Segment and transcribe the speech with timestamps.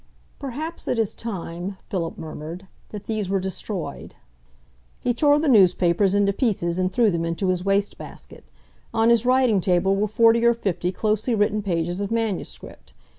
[0.39, 4.15] "Perhaps it is time," Philip murmured, "that these were destroyed."
[4.99, 8.45] He tore the newspapers into pieces and threw them into his waste basket.
[8.95, 12.95] On his writing table were forty or fifty closely written pages of manuscript.